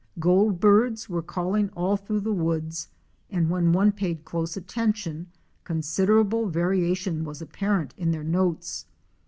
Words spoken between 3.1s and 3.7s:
and